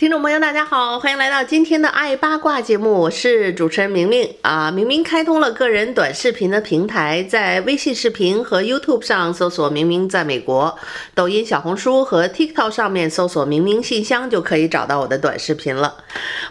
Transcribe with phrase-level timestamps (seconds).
[0.00, 4.70] 听众朋友，大家好，欢迎来到今天的爱八卦节目，我是主持人明明啊。
[4.70, 10.74] 明明开通了个人短视频的平台，在微信视频和 YouTube 上搜索“明明在美国”，
[11.14, 15.94] 抖音、小红书和 TikTok 上面搜索“明明信箱”就可以找到我的短视频了。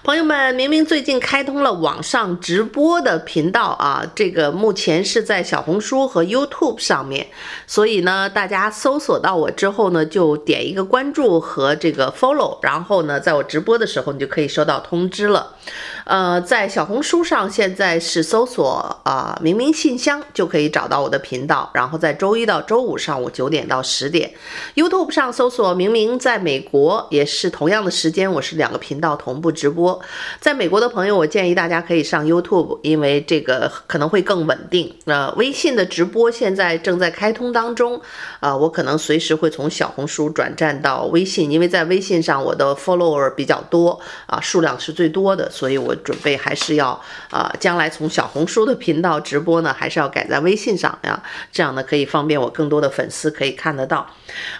[0.03, 7.25] 朋友们，明明最近开通了网上直播的频道啊，这个目前是在小红书和 YouTube 上面，
[7.65, 15.55] 所以呢，大家搜索到我之后呢，就点一个关注和这个 Follow，然后呢，在我直播的时候，你就可以收到通知了。
[16.05, 21.69] 呃，在小红书上现在是搜索啊、“明明信箱”就可以找到我的频道。
[21.73, 24.31] 然后在周一到周五上午九点到十点
[24.75, 29.99] ，YouTube 上搜索“明明在美国”也是同样的时间，我是两个频道同步直播。
[30.39, 34.95] 在美国的朋友，我建议大家可以上 YouTube，因为这个可能会更稳定。
[35.05, 38.01] 呃，微信的直播现在正在开通当中，
[38.39, 43.29] 啊、我可能随时会从小红书转战到微信，因为在微信上我的 follower。
[43.39, 46.97] 比较多啊，数量是最多的，所以我准备还是要
[47.29, 54.07] 啊，将来从小红书的频道直播呢，还是要改在微信上呀，这样呢可以方便我更多的粉丝可以看得到。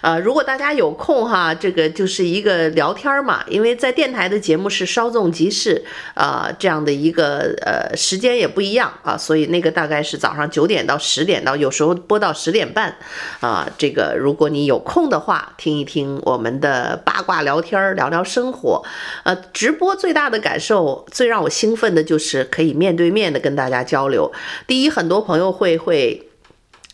[0.02, 12.94] 呃，如果大家有空哈，这个就是一个聊天嘛，因为在电台的节目是稍纵即逝啊，这样的一个呃时间也不一样啊，所以那个大概是早上九点到十点到，有时候播到十点半
[13.40, 18.84] 啊，这个如果你有空的话，听一听我们的八卦聊天，聊聊生活。
[19.24, 24.30] 呃，直播最大的感受，最让我兴奋的就是可以面对面的跟大家交流。
[24.66, 26.28] 第一，很多朋友会会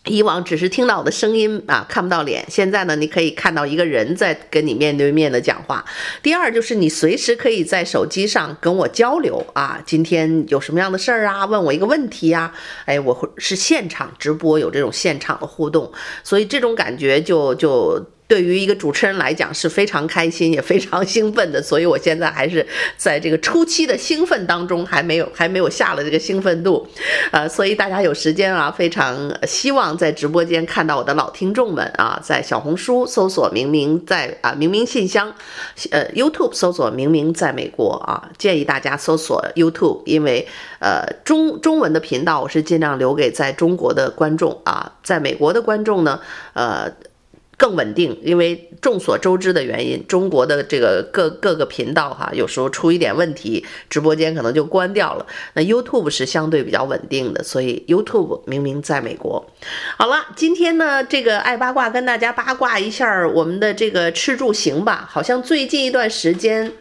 [0.05, 5.83] 以往只是听到我的声音啊，看不到脸，现在呢，你可以看到一个人在跟你面对面的讲话。
[6.23, 12.53] 第二，就是你随时可以在手机上跟我交流啊，今天有什么样的事儿啊，问我一个问题呀，
[12.85, 15.91] 哎，我会是现场直播，有这种现场的互动，
[16.23, 18.05] 所以这种感觉就就。
[18.27, 22.65] 对于一个主持人来讲是非常开心也非常兴奋的，所以我现在还是
[22.97, 26.85] 在这个初期的兴奋当中，还没有还没有下了这个兴奋度，
[27.31, 35.33] 呃，所以大家有时间啊，非常希望在直播间看到我的老听众们啊，在小红书搜索“明明在啊明明信箱”，
[35.91, 40.45] 呃，YouTube 搜索“明明在美国”啊，建议大家搜索 YouTube，因为
[40.79, 46.19] 呃中中文的频道我是尽量留给在中国的观众啊，在美国的观众呢，
[46.53, 46.91] 呃。
[47.57, 55.25] 更稳定，因为众所周知的原因，中国的这个各各个频道哈，有时候出一点问题，直播间可能就关掉了。
[55.53, 59.43] 那 YouTube 是相对比较稳定的，所以 YouTube 明明在美国。
[59.97, 66.71] 好了，今天呢，这个爱八卦跟大家八卦一下我们的这个吃住行吧，好像最近一段时间。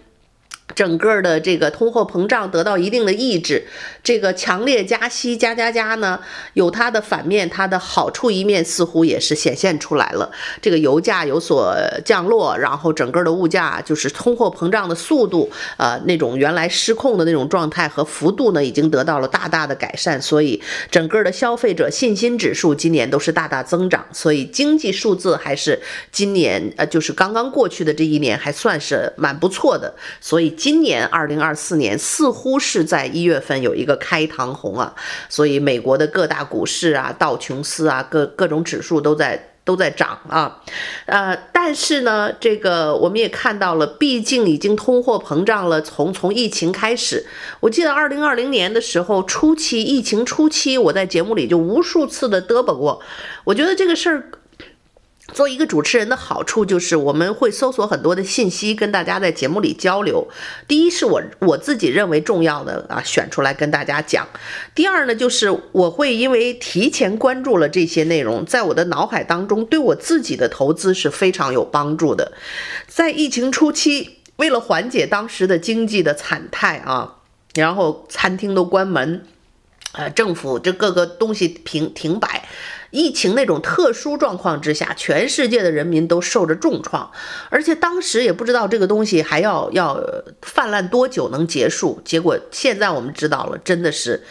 [0.76, 3.66] 整个的这个通货膨胀得到一定的抑制，
[4.04, 6.20] 这个强烈加息加加加呢，
[6.52, 10.30] 有它的反面，它的好处一面似乎也是显现出来了。
[10.60, 20.20] 这个油价有所降落，然后整个的物价就是通货膨胀的速度，呃，那种原来失控的那种状态和幅度呢，已经得到了大大的改善。
[20.20, 25.80] 所以整个的消费者信心指数今年都是大大增长，所以经济数字还是
[26.12, 30.54] 今年呃，就是刚刚过去的这一年还算是蛮不错的，所以。
[30.66, 34.92] 今年二零二四年似乎是在一月份有一个开膛红啊，
[35.28, 40.60] 所以美国的各大股市啊、道琼斯啊、各各种指数都在都在涨啊，
[41.04, 45.80] 呃，但是呢，这个我们也看到了，毕竟已经通货膨胀了。
[45.80, 47.24] 从从疫情开始，
[47.60, 53.00] 我记得二零二零年的时候初期，疫情初期，我在节目里就无数次的嘚啵过，
[53.44, 54.30] 我觉得这个事儿。
[55.32, 60.26] 做一个主持人的好处就是我们会搜索很多的信息，跟大家在节目里交流。
[60.68, 64.26] 第一是我我自己认为重要的啊，选出来跟大家讲。
[64.74, 72.32] 第二呢，就是我会因为提前关注了这些内容，在我的脑海当中，对我自己的投资是非常有帮助的。
[72.86, 77.16] 在疫情初期，为了缓解当时的经济的惨态啊，
[77.54, 79.26] 然后餐厅都关门，
[79.96, 82.48] 呃，政府这各个东西停停摆。
[82.92, 87.10] 疫情那种特殊状况之下，全世界的人民都受着重创，
[87.50, 90.00] 而且当时也不知道这个东西还要要
[90.40, 92.00] 泛滥多久能结束。
[92.04, 94.22] 结果现在我们知道了，真的是，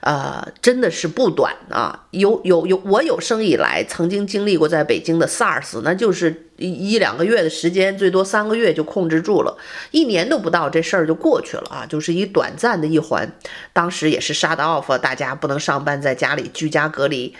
[0.00, 2.06] 呃，真的是不短啊！
[2.12, 9.56] 有有有，我有生以来曾经经历过在北京的 SARS，那就是一一两个月的时间，最多三个月就控制住了，
[9.90, 13.32] 一年都不到，这事儿就过去了啊，就是一短暂的一环。
[13.72, 17.34] 当时也是 shut off，大家不能上班，在家里居家隔离。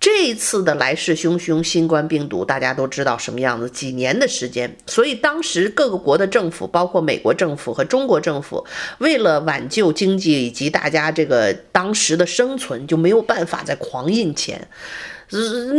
[0.00, 8.64] 这一次的来势汹汹，新冠病毒大家都知道什么样子，几年的时间，所以当时各个国的政府，包括美国政府和中国政府，
[8.98, 14.68] 为了挽救经济以及大家这个当时的生存，就没有办法再狂印钱。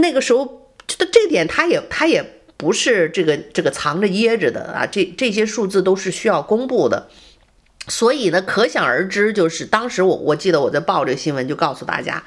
[0.01, 7.07] 那个时候，这这点他也他也不是这个这个藏着掖着的啊，这这些数字都是需要公布的。
[7.88, 12.21] 所以呢，可想而知，就是当时我我记得我在报这个新闻，就告诉大家。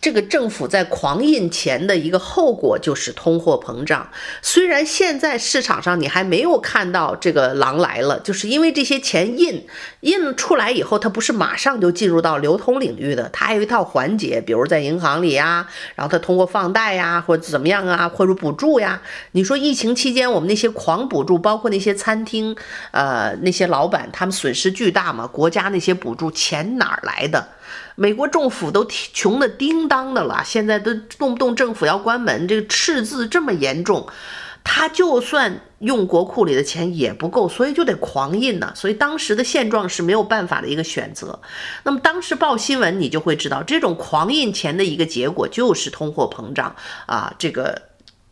[0.00, 4.08] 这个政府在狂印钱的一个后果就是通货膨胀。
[4.40, 9.66] 虽然现在市场上你还没有看到这个狼来了，就是因为这些钱印
[10.00, 15.66] 印出来以后，它不是马上就进入到流通领域的，它还有一套环节，比如在银行里呀，
[15.96, 19.02] 然后它通过放贷呀，或者怎么样啊，或者补助呀。
[19.32, 22.56] 你说疫情期间我们那些狂补助，包括那些餐厅，
[22.92, 25.26] 呃，那些老板他们损失巨大嘛？
[25.26, 27.48] 国家那些补助钱哪儿来的？
[27.96, 34.06] 美国政府都穷得叮当的了，现在都动不动政府要关门，这个赤字这么严重，
[34.62, 38.72] 他就算用国库里的钱也不够，所以就得狂印呢。
[38.76, 41.40] 所以当时的现状是没有办法的一个选择。
[41.84, 46.76] 那么当时报新闻，你就会知道，这种狂印钱的一个结果就是通货膨胀
[47.06, 47.82] 啊，这个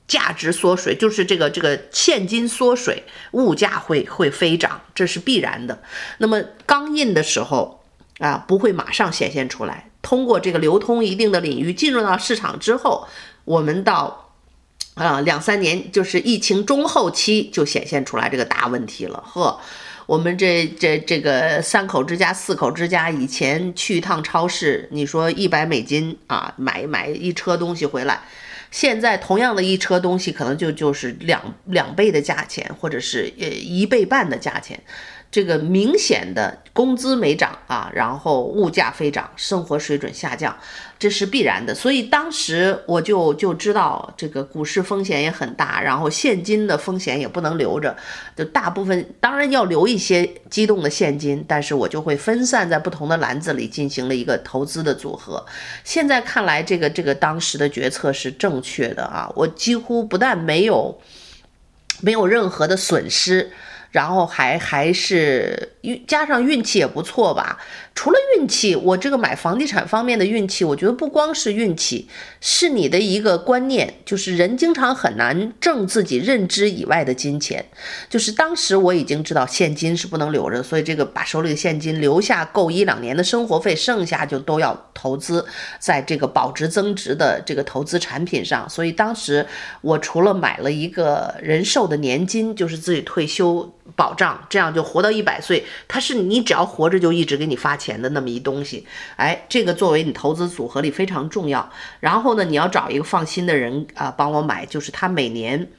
[0.07, 5.83] 价值缩水，就是这个这个现金缩水，物价会会飞涨，这是必然的。
[6.19, 7.83] 那么刚印的时候。
[8.19, 9.91] 啊，不会马上显现出来。
[10.03, 13.07] 通过这个流通一定的领域进入到市场之后，
[13.45, 14.33] 我们到
[14.95, 19.23] 啊两三年，就是疫情中后期就显现出来这个大问题了。
[19.27, 19.61] 呵，
[20.07, 28.23] 我们这这这个三口之家、四口之家，以前去一趟超市，你说一百美金啊，买买一车东西回来，
[28.71, 34.81] 现在同样的一车东西，可能就就是两两倍的价钱，或者是呃一倍半的价钱。
[35.31, 40.57] 这个明显的工资没涨啊，然后物价飞涨，生活水准下降，
[40.99, 41.75] 这是必然的。
[41.75, 47.95] 所以当时我就就知道这个股市风险也很大，然后现金的风险也不能留着，
[48.35, 55.45] 就大部分当然要留一些机动的现金，但是我就会分散在不同的篮子里进行了一个投资的组合。
[55.85, 60.99] 现在看来，这个这个当时的决策是正确的啊，我几乎不但没有
[62.01, 63.51] 没有任何的损失。
[63.97, 65.73] 然后还还是
[66.07, 67.59] 加上运气也不错吧。
[67.95, 72.07] 除了运气，我这个买房地产方面的运气，我觉得不光是运气，
[72.41, 77.65] 是你的一个观念，就是人经常很难挣自己认知以外的金钱。
[78.11, 85.47] 就是当时我已经知道现金是不能留着，所以这个把手里的现金留下够一两年的生活费，剩下就都要投资
[85.79, 88.69] 在这个保值增值的这个投资产品上。
[88.69, 89.47] 所以当时
[89.81, 95.65] 我除了买了一个人寿的年金，就是自己退休保障，这样就活到一百岁。
[95.89, 97.97] 它是你只要活着就一直给你发钱。
[97.97, 98.87] 的那么一东西，
[99.17, 101.73] 哎，这个作为你投资组合里非常重要。
[101.99, 105.71] 然后呢，你要找一个放心的人啊，帮我买，就是他每年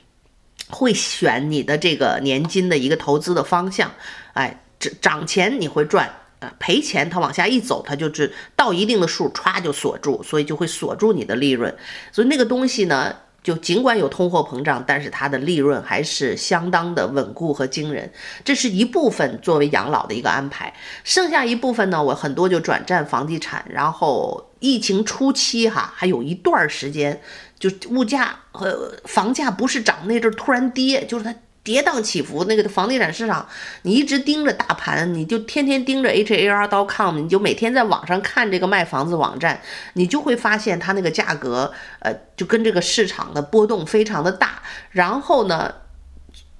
[0.69, 3.91] 会选你的这个年金的一个投资的方向。
[4.33, 11.75] 哎，涨涨钱你会赚，呃，赔钱它往下一走，它就是到一定的数，歘就锁住，所以就会锁住你的利润。
[12.11, 13.15] 所以那个东西呢。
[13.43, 18.11] 就尽管有通货膨胀，但是它的利润还是相当的稳固和惊人。
[18.43, 20.73] 这是一部分作为养老的一个安排，
[21.03, 23.65] 剩下一部分呢，我很多就转战房地产。
[23.69, 27.21] 然后疫情初期哈，还有一段时间，
[27.57, 31.33] 就物价和房价不是涨那阵突然跌，就是它。
[31.67, 33.45] 跌宕起伏，那个房地产市场，
[33.81, 39.59] 你一直盯着大盘，你就天天盯着 H A R dot com，你就每天在网上看这个卖房子网站，
[39.91, 44.61] 你就会发现它那个价格，呃，就跟这个市场的波动非常的大。
[44.91, 45.73] 然后呢，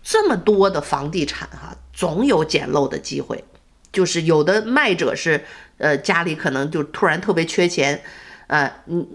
[0.03, 3.45] 这么多的房地产哈、总有捡漏的机会，
[3.93, 5.45] 就是有的卖者是，
[5.77, 8.01] 呃，家里可能就突然特别缺钱，
[8.47, 9.07] 呃，嗯，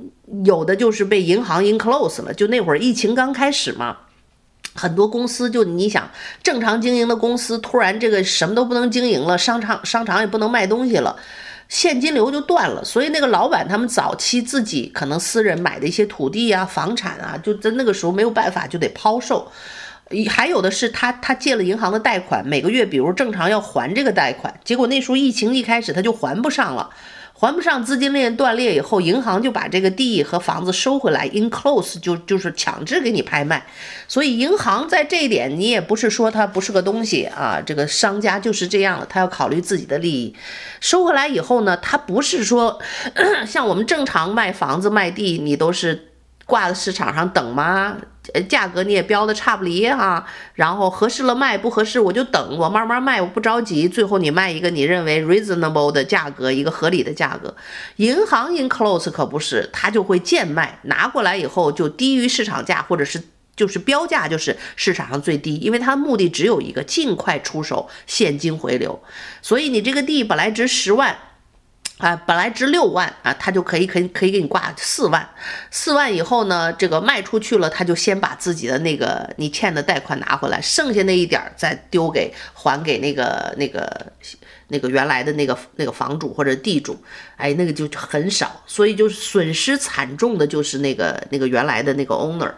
[0.46, 3.98] 有的就是被银行 enclose 了，就那会儿疫情刚开始嘛。
[4.74, 6.10] 很多公司就你想
[6.42, 11.16] 正常经营的公司，突然这个什么都不能经营了，商场商场也不能卖东西了，
[11.68, 12.84] 现金流就断了。
[12.84, 19.50] 所以那个老板他们早期自己可能私人买的一些土地啊、房产啊，就在那个时候没有办法就得抛售。
[20.28, 26.90] 还有的是他他借了银行的贷款，每个月比如正常要还这个贷款，结果那时候疫情一开始他就还不上了。
[27.42, 33.66] 还不上，资金链断裂以后，银行就把这个地和房子收回来，enclose 就就是强制给你拍卖。
[34.06, 40.32] 所以银行在这一点，你也不是说它不是个东西啊，这个商家就是这样的，他要考虑自己的利益。
[40.78, 42.78] 收回来以后呢，他不是说
[43.44, 46.11] 像我们正常卖房子卖地，你都是。
[46.52, 47.96] 挂在市场上等吗？
[48.46, 53.88] 价格你也标的差不离哈，然后合适了卖，不合适我就等，我慢慢卖，我不着急。
[53.88, 57.56] 最后你卖一个你认为 reasonable 的价格，一个合理的价格。
[57.96, 63.22] 银行 enclose 可不是，它就会贱卖，拿过来以后就低于市场价，或者是
[63.56, 69.02] 就是标价就是市场上最低，因为它的目的只有一个，尽快出手，现金回流。
[69.40, 71.16] 所以你这个地本来值十万。
[72.02, 75.24] 啊，本来值六万啊，他就可以可以可以给你挂四万，
[75.70, 84.12] 四万以后呢，这个卖出去了，他就先把自己的那个你欠的贷款拿回来，剩下那一点儿再丢给还给那个那个
[84.66, 87.00] 那个原来的那个那个房主或者地主，
[87.36, 92.52] 哎，那个就很少，所以就损失惨重的就是那个那个原来的那个 owner，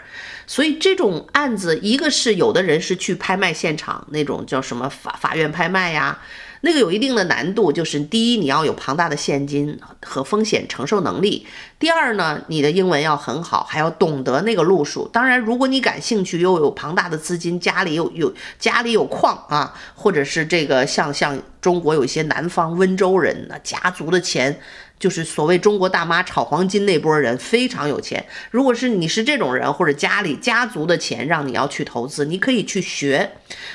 [0.46, 6.18] 所以这种案子，一个是有的人是去拍卖现场那种叫什么法法院拍卖呀。
[6.64, 11.44] 那个有一定的难度，就是第一，你要有庞大的现金和风险承受能力；
[11.78, 15.06] 第二呢，你的英文要很好，还要懂得那个路数。
[15.12, 24.59] 当然，如果你感兴趣，又有庞大的资金，家里有有家里有矿啊，或者是这个像像中国有一些南方温州人，呢家族的钱。
[25.04, 28.25] 就是所谓中国大妈炒黄金那波人非常有钱。
[28.50, 33.30] 如果是你是这种人，或者家里家族的钱让你要去投资，你可以去学，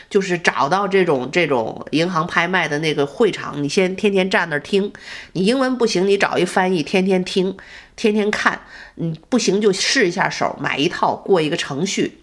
[0.09, 4.91] 就是找到这种这种银行拍卖的那个会场，你先天天站那儿听。
[5.33, 7.55] 你英文不行，你找一翻译，天天听，
[7.95, 8.61] 天天看。
[8.95, 12.17] 你不行就试一下手，买一套过一个程序，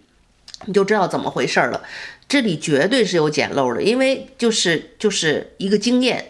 [0.64, 1.80] 你就知道怎么回事了。
[2.28, 6.26] 这里绝对是有捡漏的，因为就是就是一个经验。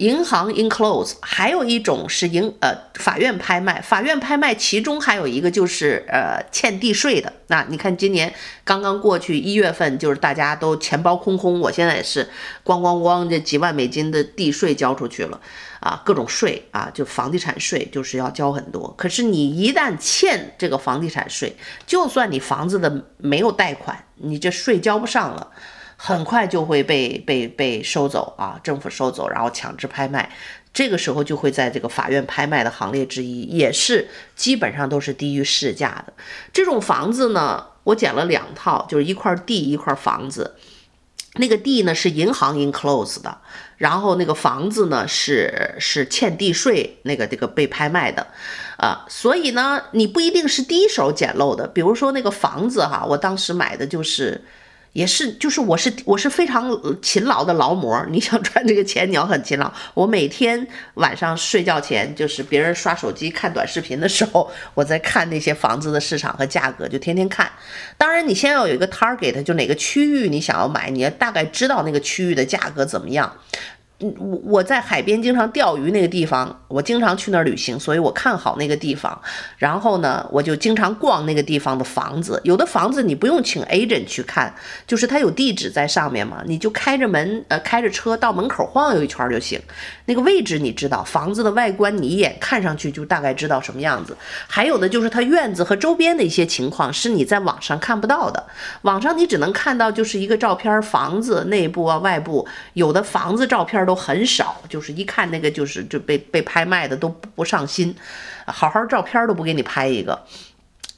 [0.00, 7.30] 银行 enclose，还有一种是银呃法院拍卖，法院拍卖其中还有一个就是呃欠地税的。
[7.48, 8.32] 那你看今年
[8.64, 12.24] 刚刚过去一月份，就是大家都钱包空空，我现在也是
[12.64, 15.38] 咣咣咣这几万美金的地税交出去了
[15.80, 18.94] 啊，各种税啊，就房地产税就是要交很多。
[18.96, 21.54] 可是你一旦欠这个房地产税，
[21.86, 25.48] 就算你房子的没有贷款，你这税交不上了。
[26.02, 30.32] 很快就会被被被收走啊，政府收走，然后强制拍卖，
[30.72, 36.14] 这个时候就会在这个法院拍卖的行列之一，也是基本上都是低于市价的。
[36.54, 40.56] 这种房子呢，我捡了两套，就是一块地一块房子，
[41.34, 43.36] 那个地呢是银行 enclose 的，
[43.76, 48.26] 然后那个房子呢是是欠地税那个这个被拍卖的，
[48.78, 54.42] 啊，所以呢你不一定是第一手捡漏的，比如说那个房子哈，我当时买的就是。
[54.92, 56.68] 也是，就是我是我是非常
[57.00, 58.04] 勤劳的劳模。
[58.10, 59.72] 你想赚这个钱，你要很勤劳。
[59.94, 67.48] 我每天晚上睡觉前，就是别人刷手机看短视频的时候，我在看那些房子的市场和价格，就天天看。
[67.96, 73.32] 当然，你先要有一个 target，就哪个区域你想要买，你要大概知道那个区域的价格怎么样。
[74.00, 79.20] 我我在海边经常钓鱼那个地方，我经常去那儿旅行，所以我看好那个地方。
[79.58, 82.40] 然后呢，我就经常逛那个地方的房子。
[82.44, 84.54] 有的房子你不用请 agent 去看，
[84.86, 89.60] 就是它有地址在上面嘛，你就开着门，呃，开着车到门口晃悠一圈就行。
[90.06, 94.16] 那个位置你知道，房子的外观你一眼看上去就大概知道什么样子。
[94.48, 98.42] 还有的就是它院子和周边的一些情况是你在网上看不到的，
[98.82, 107.92] 网上你只能看到就是一个照片，房子内部啊、外部，有的房子照片都都很少，就是一看那个就是就被被拍卖的都不上心，
[108.46, 110.22] 好好照片都不给你拍一个，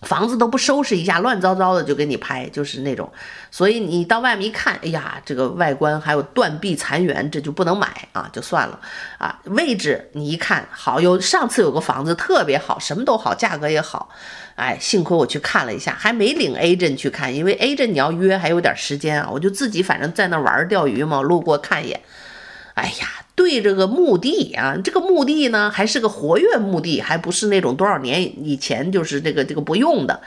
[0.02, 3.11] 房子都不收拾一下，乱糟糟的就给你拍，就是那种。
[3.50, 8.78] 所以你到外面一看，哎呀，这个外观还有断壁残垣，这就不能买啊，就算了
[9.16, 9.40] 啊。
[9.44, 14.11] 位置你一看好，有上次有个房子特别好，什么都好，价格也好。
[14.54, 19.30] 哎，幸亏我去看了一下，还没领 agent 去看，因为 agent 你要约还有点时间啊。
[19.32, 21.99] 我就自己反正在那玩钓鱼嘛，路过看一眼。
[22.75, 30.21] 哎呀，对这个墓地啊，这个墓地呢还是个活跃墓地，还不是那种多少年以前就是这个这个不用的，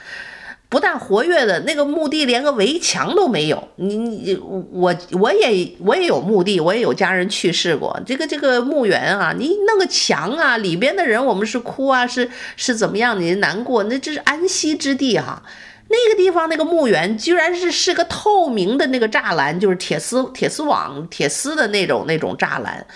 [0.68, 3.68] 不但活跃的那个墓地连个围墙都没有。
[3.76, 8.00] 你你我我也我也有墓地，我也有家人去世过。
[8.06, 13.20] 这个这个墓园啊，你弄个墙啊，里边的人我们是哭啊，是是怎么样？
[13.20, 15.42] 你难过，那这是安息之地哈、
[15.88, 22.86] 那个地方那个墓园居然是是个透明的那个栅栏，就是铁丝铁丝网铁丝的那种那种栅栏。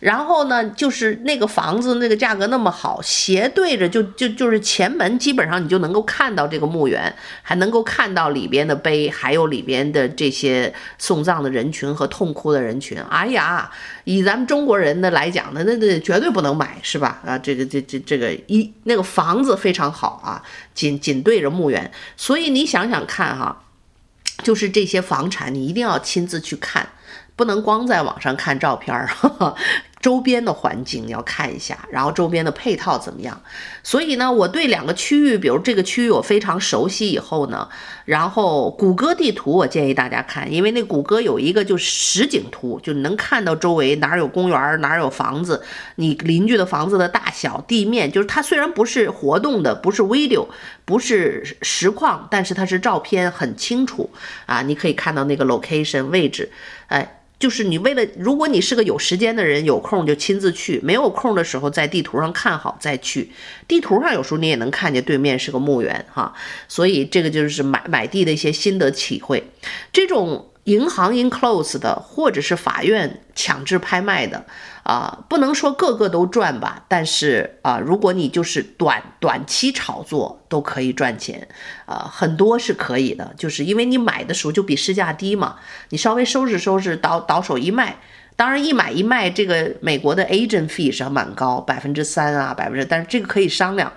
[0.00, 7.12] 然后呢，就是那个房子那个价格那么好，斜对着就就就是前门，基本上你就能够看到这个墓园，
[7.42, 12.96] 还能够看到里边的碑，还有里边的这些送葬的人群和痛哭的人群。
[13.10, 13.68] 哎呀，
[14.04, 17.20] 以咱们中国人的来讲呢，那那绝对不能买，是吧？
[17.26, 20.40] 啊，这个这这这个一那个房子非常好啊，
[20.74, 23.64] 紧紧对着墓园，所以你想想看哈，
[24.44, 26.88] 就是这些房产，你一定要亲自去看。
[27.38, 29.08] 不能光在网上看照片儿，
[30.02, 33.40] 周边的环境要看一下，然后周边的配套怎么样。
[33.84, 37.68] 所以呢，我对两个区域，比如这个区域我非常熟悉以后呢，
[38.04, 45.62] 然后谷歌地图我建议大家看，因为那谷歌有一个就实景图，就能看到周围哪儿有公园，哪儿有房子，
[45.94, 50.48] 你邻居的房子的大小、地面，就是它虽然不是活动的，不是 video，
[50.84, 54.10] 不是实况，但是它是照片很清楚
[54.46, 56.50] 啊，你可以看到那个 location 位置，
[56.88, 57.14] 哎。
[57.38, 63.30] 就是你为了，如果你是个有时间的人，有空就亲自去；没有空的时候，在地图上看好再去。
[63.66, 66.34] 地图上有时候你也能看见对面是个墓园哈，
[66.66, 69.44] 所以这个就是买买地的一些心得体会。
[69.92, 70.50] 这种。
[70.68, 74.44] 银行 enclose 的，或者是法院强制拍卖的，
[74.82, 81.48] 啊，不能说个个都赚吧，但是啊，如果你就是短短期炒作都可以赚钱，
[81.86, 85.56] 啊，很多是可以的，就是因为你买的时候就比市价低嘛，
[85.88, 87.98] 你稍微收拾收拾，倒倒手一卖，
[88.36, 93.90] 当然一买一卖这个美国的 agent fee 是蛮高，百分之三啊，百分之，但是这个可以商量，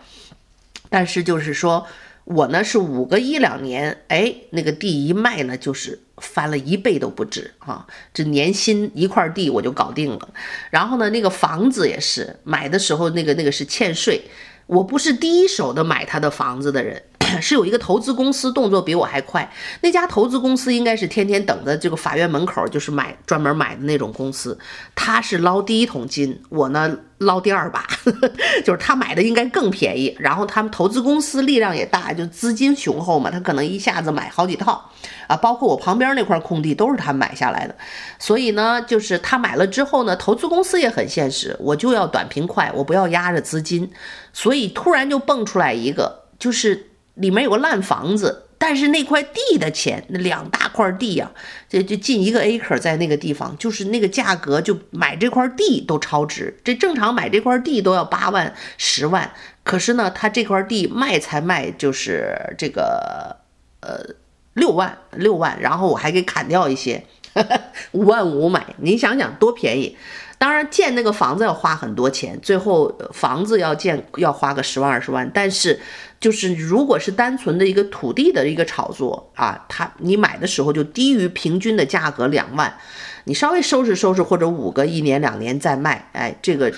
[0.89, 1.85] 但是就是说。
[2.23, 7.85] 我呢是五个一两年，哎，那个地一卖呢，就是翻了一倍都不止啊！
[8.13, 10.29] 这年薪一块地我就搞定了。
[10.69, 14.21] 然后呢，那个房子也是买的时候，那个那个是欠税。
[14.67, 17.03] 我不是第一手的买他的房子的人。
[17.39, 19.49] 是有一个投资公司动作比我还快，
[19.81, 24.57] 那家投资公司应该是天天等着这个法院门口，就是买专门买的那种公司。
[24.95, 27.85] 他是捞第一桶金，我呢捞第二把，
[28.65, 30.15] 就是他买的应该更便宜。
[30.19, 34.89] 然后他们投资公司力量也大，就资金雄厚嘛，他可能一下子买好几套
[35.27, 35.35] 啊。
[35.35, 37.75] 包括我旁边那块空地都是他买下来的，
[38.19, 43.89] 所以呢，就是他买了之后呢，投资公司也很现实，我就要短平快，我不要压着资金，
[44.33, 46.90] 所以突然就蹦出来一个，就是。
[47.21, 51.37] 里面有个烂房子，但是那块地的钱，那两大块地呀、啊，
[51.69, 56.59] 这就近一个 acre 在那个地方，就是那个价格，就买这块地都超值。
[56.63, 59.31] 这正常买这块地都要八万、十万，
[59.63, 63.37] 可是呢，他这块地卖才卖就是这个
[63.81, 64.15] 呃
[64.53, 67.05] 六万六万，然后我还给砍掉一些，
[67.93, 69.95] 五万五买，你想想多便宜。
[70.41, 75.79] 当然建那个房子要花很多钱，最后房子要建要花个十万二十万，但是。
[76.21, 82.77] 就是，如果是单纯的一个土地的一个炒作啊，它你买的时候就低于平均的价格两万，
[83.23, 86.71] 你稍微收拾收拾或者五个一年两年再卖，哎，这个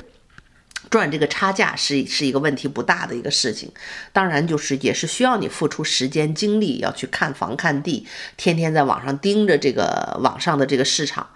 [0.90, 3.70] 赚这个差价是是一个问题不大的一个事情。
[4.14, 8.08] 当然，就是也是需要你付出时间精力，要去看房看地，
[8.38, 11.28] 天天在网上盯着这个网上的这个市场。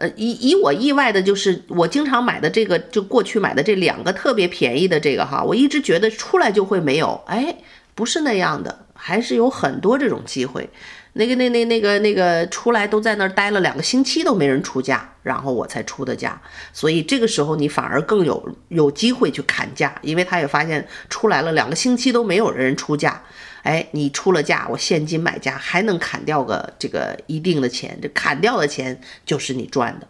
[0.00, 7.54] 呃，以以我意外的就是，我经常买的这个，就过去买的这两个特别便宜的这个哈，我一直觉得出来就会没有，哎，
[7.94, 10.70] 不是那样的，还是有很多这种机会。
[11.12, 16.40] 那个那那那个那个出来都在那儿待了两个星期都没人出价，然后我才出的价，
[16.72, 23.22] 所以这个时候你反而更有有机会去砍价，因为他也发现出来了两个星期都没有人出价。
[23.62, 30.06] 哎，你出了价，我现金买家还能砍掉个这个一定的钱，这砍掉的钱就是你赚的。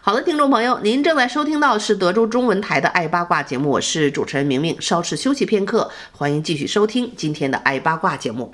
[0.00, 4.76] 好的，听众朋友，您正在收听到是德州中文台的爱八卦节目，我是主持人明明。
[4.80, 8.52] 稍事休息片刻，欢迎继续收听今天的爱八卦节目。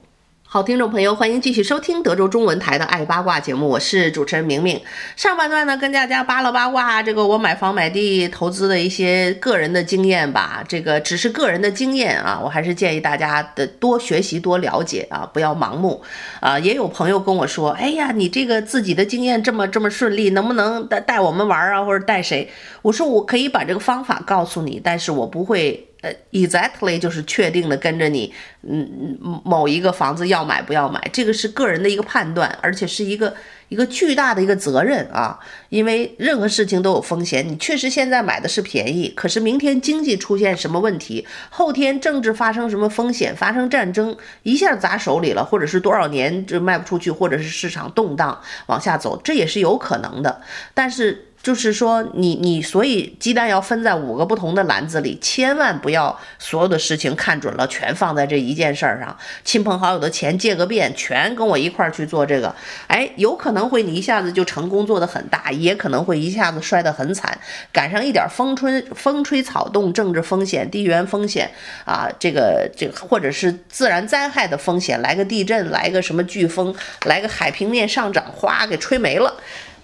[0.56, 4.80] 好，听众朋友，欢迎继续收听德州中文台的爱八卦节目，我是主持人明明。
[5.14, 16.02] 上半段呢，跟大家扒拉八卦这个我买房买地投资的一些个人的经验吧，这个只是个人的经验啊，我还是建议大家的多学习多了解啊，不要盲目
[16.40, 16.58] 啊。
[16.58, 22.50] 也有朋友跟我说，哎呀，你这个自己的经验这么这么顺利，能不能带带我们玩啊，或者带谁？
[22.80, 25.86] 我说我可以把这个方法告诉你，但是我不会。
[26.32, 33.34] Exactly 就是确定的跟着你，嗯，某一个房子要买不要买，这个是个人的一个判断，而且是一个
[33.68, 35.38] 一个巨大的一个责任啊，
[35.70, 37.46] 因为任何事情都有风险。
[37.48, 50.42] 你确实现在买的是便宜，可是明天经济出现什么问题，后天政治发生什么风险，发生战争，一下砸手里了，或者是多少年就卖不出去，或者是市场动荡往下走，这也是有可能的。
[50.74, 51.22] 但是。
[51.46, 59.16] 就是说你，你所以鸡蛋要分在五个不同的篮子里，千万不要所有的事情看准了全放在这一件事儿上。
[59.44, 62.52] 亲朋好友的钱借个遍，全跟我一块儿去做这个，
[62.88, 67.38] 哎，有可能会你一下子就成功做得很大，也可能会一下子摔得很惨，
[67.72, 71.48] 赶上一点风吹风吹草动、政治风险、地缘风险
[71.84, 79.32] 啊，这个这个或者是自然灾害的风险，来个地震，来个什么飓风，来个海平面上涨，哗给吹没了。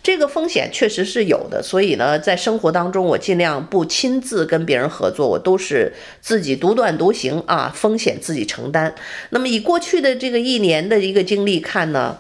[0.02, 8.94] 这个风险确实是有的，所以呢，在生活当中，我尽量不亲自跟别人合作，我都是自己独断独行啊，风险自己承担。
[9.30, 12.18] 那么以过去的这个一年的一个经历看呢，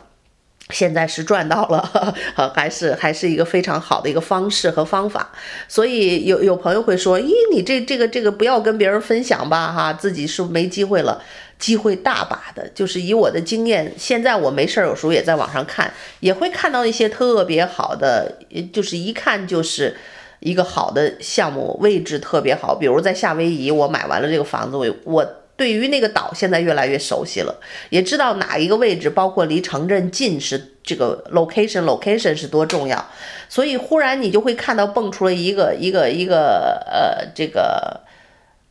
[0.70, 2.14] 现在是赚到了，
[2.54, 5.32] 还是还是一个非常好的一个方式和方法。
[5.66, 11.20] 所以有有朋友会说：“咦，你这这个这个不要跟别人分享吧，哈，自己是不是没机会了？
[11.62, 12.68] 机会大把的。
[12.74, 18.38] 就是以我的经验，现在我没事儿，有时候也在网上看，也会看到一些特别好的，
[18.72, 19.96] 就是一看就是
[20.40, 22.74] 一个好的项目，位置特别好。
[22.74, 27.54] 比如在夏威夷，我买完了这个房子，我我。”对于那个岛，现在越来越熟悉了，
[27.90, 33.06] 也知道哪一个位置，包括离城镇近是这个 location location 是多重要，
[33.48, 38.00] 所以忽然你就会看到蹦出了一个一个一个呃这个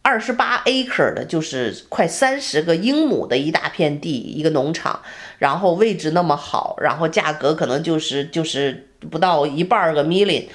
[0.03, 4.99] 二十八 acre 的，就是快三十个英亩的一大片地，一个农场，
[5.37, 10.45] 然后位置那么好，然后价格可能就是就是不到一半个 million。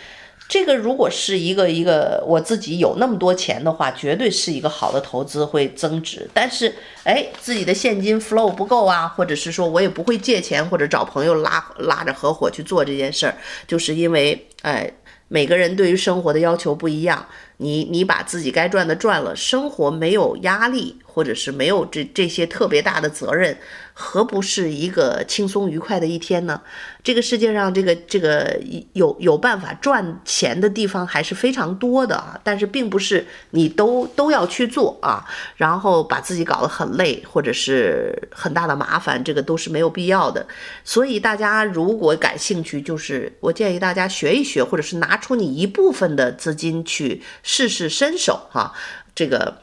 [0.48, 6.28] 这个如果是一个一个我自己有那么多钱的话，绝对是一个好的投资，会增值。
[6.32, 13.34] 但是，哎，自己的现金 flow 不够啊，或者是说我也不会借钱，或者找朋友拉拉着合伙去做这件事儿，
[13.66, 14.88] 就是因为，哎，
[15.26, 17.26] 每个人对于生活的要求不一样。
[17.58, 23.56] 你你把自己该赚的赚了，生活没有压力，或者是没有这这些特别大的责任，
[23.94, 26.60] 何不是一个轻松愉快的一天呢？
[27.02, 28.60] 这个世界上，这个这个
[28.92, 35.24] 有有办法赚钱的地方还是非常多的啊，但是并不是你都都要去做啊，
[35.56, 40.46] 然后把自己搞得很累，或者是很大的麻烦，这个都是没有必要的。
[40.84, 47.22] 所以大家如果感兴趣，就是我建议大家学一学，或者是拿出你一部分的资金去。
[47.42, 48.74] 试试身手哈，
[49.14, 49.62] 这个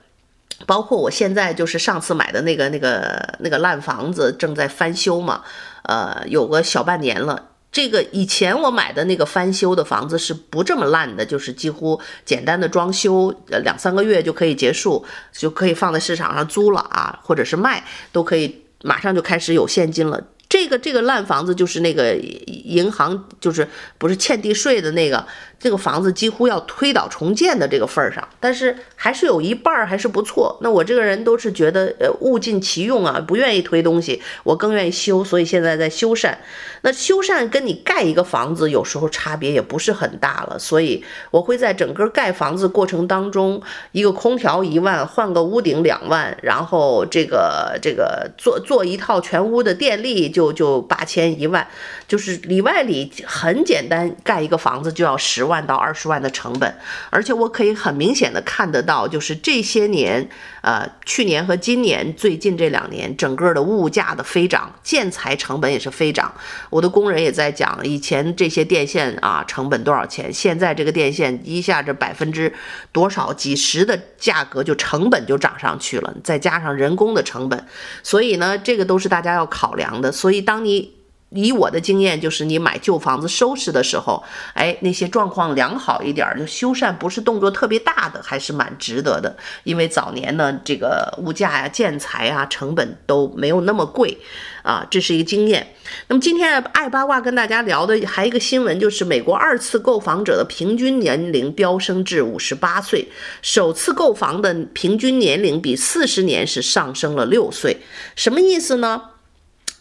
[0.66, 5.44] 包括我现在就是上次买的那个那个那个烂房子正在翻修嘛，
[5.84, 7.50] 呃，有个小半年了。
[7.72, 20.28] 这个以前我买的那个翻修的房子是不这么烂的，就是几乎简单的装修，两三个月就可以结束，就可以放在市场上租了啊，或者是卖，都可以马上就开始有现金了。
[20.48, 25.26] 这个这个烂房子就是那个银行就是不是欠地税的那个。
[25.64, 30.58] 这个房子几乎要推倒重建的这个份儿上，但是还是有一半儿还是不错。
[30.60, 36.36] 那我这个人都是觉得，呃，物尽其用啊，不愿意推东西，我更愿意修，所以现在在修缮。
[36.82, 43.62] 那修缮跟你盖一个房子有时候差别也不是很大了，所以我会在整个盖房子过程当中，
[43.94, 51.66] 一个空调一万，换个屋顶两万，然后这个这个做做一套全屋的电力就就八千一万，
[52.06, 55.53] 就是里外里很简单，盖一个房子就要十万。
[55.54, 56.76] 万到二十万的成本，
[57.12, 60.28] 而且我可以很明显的看得到，就是这些年，
[60.62, 66.34] 呃，去年和今年，最近这两年，整个的物价的飞涨，建材成本也是飞涨。
[66.72, 70.34] 我的工人也在讲，以前这些电线啊，成本多少钱？
[70.34, 72.52] 现在这个电线一下这百分之
[72.92, 77.68] 多少几十的价格就成本就涨上去了，再加上人工的成本，
[78.02, 80.12] 所以呢，这个都是大家要考量的。
[80.12, 80.92] 所以当你
[81.34, 89.36] 以我的经验，就是你买旧房子收拾的时候，哎，那些状况良好一点，就修缮不是动作特别大的，还是蛮值得的。
[89.64, 94.18] 因为早年呢，这个物价呀、建材啊，成本都没有那么贵，
[94.62, 95.68] 啊，这是一个经验。
[96.08, 103.08] 那么今天爱八卦跟大家聊的还有一个新闻，就是美国二次购房者的平均年龄飙升至五十八岁，
[103.42, 107.78] 首次购房的平均年龄比四十年是上升了六岁，
[108.16, 109.02] 什么意思呢？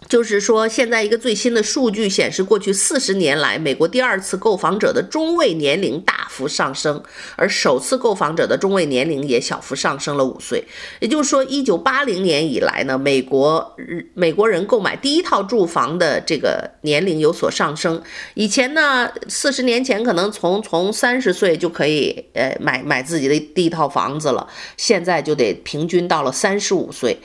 [0.08, 7.02] 就是说，现在一个最新的数据显示，过去四十年来，美国第二次购房者的中位年龄大幅上升，
[7.36, 10.62] 而首次购房者的中位年龄也小幅上升了五岁。
[11.00, 13.74] 也就是说，一九八零年以来呢，美国
[14.12, 18.02] 美国人购买第一套住房的这个年龄有所上升。
[18.34, 27.18] 以前呢，四十年前可能从从三十岁就可以呃买买自己的第一套房子了，现在就得平均到了三十五岁。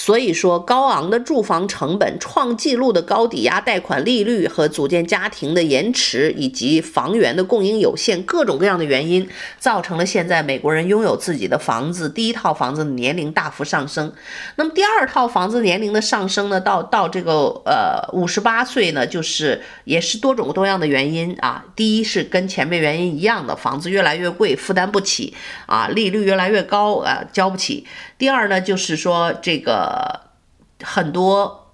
[0.00, 14.10] 所以说，高昂的住房成本、创纪录的高抵押贷款利率和组建家庭的延迟，以及房源的供应有限，各种各样的原因，造成了现在美国人拥有自己的房子，第一套房子的年龄大幅上升。
[14.56, 21.66] 那么第二套房子年龄的上升呢，到到这个呃五十八岁呢，就是也是多种多样的原因啊。
[21.76, 25.34] 第一是跟前面原因一样的，房子越来越贵，负担不起
[25.66, 27.86] 啊，利率越来越高啊，交不起。
[28.16, 31.72] 第二呢，就是说这个呃很多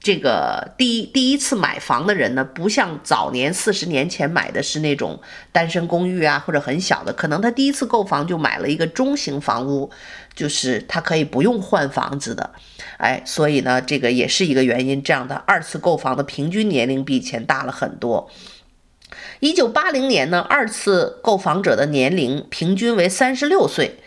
[0.00, 5.20] 这个第一第一次买房的人呢，不像早年四十年前买的是那种
[5.52, 9.90] 单身公寓啊，或者很小的，可能他第一次购房就买了一个中型房屋，
[10.34, 12.50] 就是他可以不用换房子的，
[12.98, 18.30] 哎，所以呢，这个也是一个原因，这样的二次购房的平均年龄比以前大了很多。
[19.40, 24.00] 一九八零年呢，二次购房者的年龄平均为三十六岁。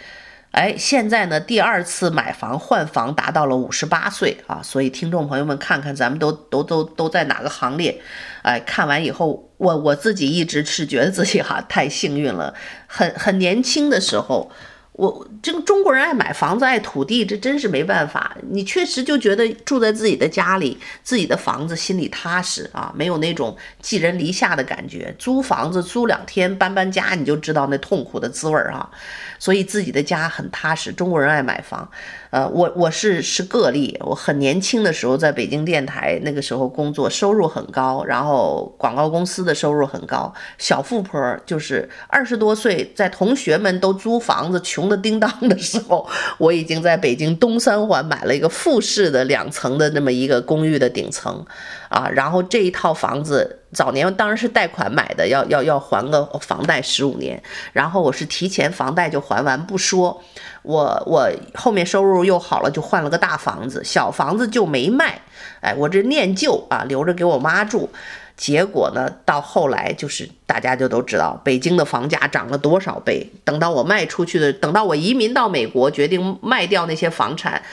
[0.52, 8.02] 哎，现在呢，第二次买房换房达到了五十八岁啊，所以听众朋友们看看，咱们都都都都在哪个行列？
[8.42, 12.54] 哎，看完以后，我我自己一直是觉得自己哈太幸运了，
[12.88, 14.52] 很很年轻的时候。
[14.98, 18.36] 我这个中国人爱买房子爱土地，这真是没办法。
[18.50, 25.16] 你确实就觉得住在自己的家里，自己的房子心里踏实啊，没有那种寄人篱下的感觉。
[25.20, 28.90] 租房子租两天搬搬家，你就知道那痛苦的滋味儿啊。
[29.38, 30.92] 所以自己的家很踏实。
[30.92, 31.88] 中国人爱买房，
[32.30, 33.98] 呃，我我是是个例。
[34.02, 40.34] 我很年轻的时候在北京电台那个时候工作，收入很高，然后广告公司的收入很高。
[40.58, 51.46] 小富婆就是二十多岁，在同学们都租房子穷的叮当的时候，我已经在北京东三环买了一个复式的两层的那么一个公寓的顶层，
[51.90, 53.60] 啊，然后这一套房子。
[53.74, 60.24] 早年当然是贷款买的，要要要还个房贷十五年，然后我是提前房贷就还完不说，
[60.64, 65.20] 我我后面收入又好了，就换了个大房子，小房子就没卖，
[65.60, 67.90] 哎，我这念旧啊，留着给我妈住。
[68.38, 73.28] 结果呢，到后来就是大家就都知道，北京的房价涨了多少倍。
[73.44, 77.64] 等到我卖出去的，等到我移民到美国，决定卖掉那些房产，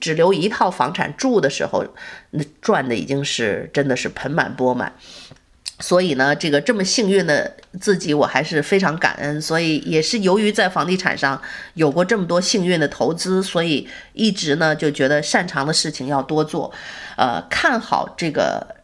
[0.00, 1.84] 只留一套房产住的时候，
[2.30, 4.92] 那赚的已经是真的是盆满钵满。
[5.78, 9.40] 所以呢，这个这么幸运的自己，我还是非常感恩。
[9.40, 11.40] 所以也是由于在房地产上
[11.74, 16.72] 有过这么多幸运的投资，所以一直呢就觉得擅长的事情要多做，
[17.16, 18.77] 呃，看好这个。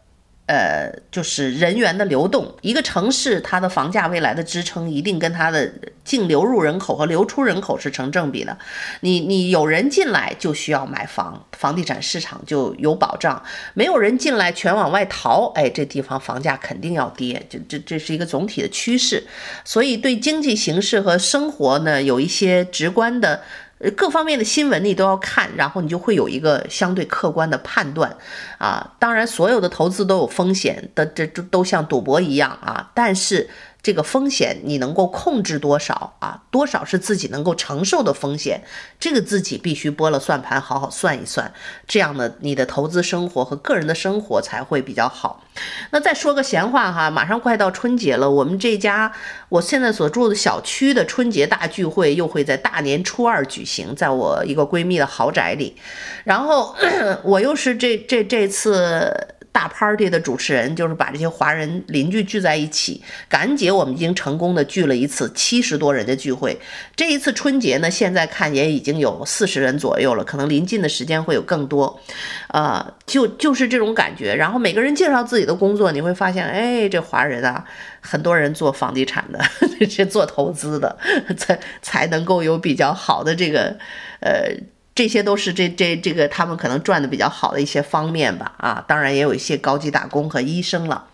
[0.46, 5.72] 呃，就是人员的流动，一个城市它的房价未来的支撑一定跟它的
[6.04, 8.58] 净流入人口和流出人口是成正比的。
[9.00, 17.46] 你你有人进来就需要买房，房地产市场就有保障；没有人进来全往外逃，哎，这地方房价肯定要跌。
[17.48, 19.26] 这这这是一个总体的趋势，
[19.64, 23.40] 所以对经济形势和生活呢有一些直观的。
[23.90, 28.16] 各方面的新闻你都要看，然后你就会有一个相对客观的判断，
[28.58, 33.48] 啊，当然所有的投资都有风险的，这这都像赌博一样啊，但是。
[33.84, 36.42] 这个风险你能够控制多少啊？
[36.50, 38.62] 多少是自己能够承受的风险？
[38.98, 41.52] 这个自己必须拨了算盘，好好算一算。
[41.86, 45.44] 这样呢，你的投资生活和个人的生活才会比较好。
[45.90, 49.12] 那再说个闲话哈，马上快到春节了，我们这家
[49.50, 55.76] 我现在所住的小区的春节大聚会又会在大年初二举行，在我一个闺蜜的豪宅里。
[56.24, 56.74] 然后
[57.22, 59.28] 我又是这这这次。
[59.54, 63.00] 大 party 的主持人就是把这些华人邻居聚在一起。
[63.28, 66.58] 感恩节我们已经成功的聚了一次七十多人的聚会。
[66.96, 72.00] 这一次春节呢，现在看也已经有四十人左右了，可能临近的时间会有更多。
[72.48, 74.34] 呃，就就是这种感觉。
[74.34, 77.64] 然后每个人介绍自己的工作，你会发现，哎，这华人啊，
[78.00, 79.40] 很多人做房地产的，
[79.88, 80.98] 是做投资的，
[81.38, 83.78] 才才能够有比较好的这个，
[84.18, 84.52] 呃。
[84.94, 91.06] 这些都是这这这个他们可能赚的比较好的一些方面吧，啊，当然也有一些高级打工和医生了。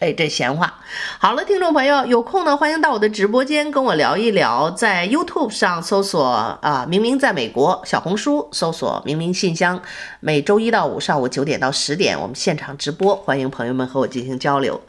[0.00, 0.78] 哎，这闲话。
[1.18, 4.70] 好了，听众朋友，有空呢，欢迎到我的直播间跟我聊一聊。
[4.70, 9.82] 在 YouTube 上搜索啊，明明在美国；小红书搜索明明信箱。
[10.20, 14.80] 每周一到五上午九点到十点，我们现场直播，欢迎朋友们和我进行交流。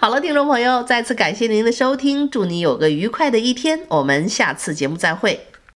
[0.00, 5.46] 好了，听众朋友，再次感谢您的收听，祝你有个愉快的一天，我们下次节目再会。